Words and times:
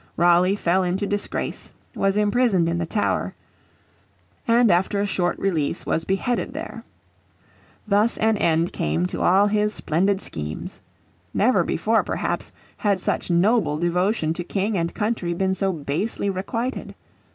Raleigh 0.17 0.55
fell 0.55 0.81
into 0.81 1.05
disgrace, 1.05 1.71
was 1.95 2.17
imprisoned 2.17 2.67
in 2.67 2.79
the 2.79 2.87
Tower, 2.87 3.35
and 4.47 4.71
after 4.71 4.99
a 4.99 5.05
short 5.05 5.37
release 5.37 5.85
was 5.85 6.05
beheaded 6.05 6.53
there. 6.53 6.83
Thus 7.87 8.17
an 8.17 8.35
end 8.37 8.73
came 8.73 9.05
to 9.05 9.21
all 9.21 9.45
his 9.45 9.75
splendid 9.75 10.19
schemes. 10.19 10.81
Never 11.35 11.63
before 11.63 12.01
perhaps 12.03 12.51
had 12.77 12.99
such 12.99 13.29
noble 13.29 13.77
devotion 13.77 14.33
to 14.33 14.43
King 14.43 14.75
and 14.75 14.91
country 14.95 15.35
been 15.35 15.53
so 15.53 15.71
basely 15.71 16.31
requited. 16.31 16.95